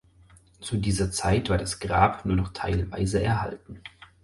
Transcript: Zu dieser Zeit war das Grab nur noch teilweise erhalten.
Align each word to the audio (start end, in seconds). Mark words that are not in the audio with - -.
Zu 0.61 0.77
dieser 0.77 1.11
Zeit 1.11 1.51
war 1.51 1.59
das 1.59 1.79
Grab 1.79 2.25
nur 2.25 2.35
noch 2.35 2.53
teilweise 2.53 3.21
erhalten. 3.21 3.83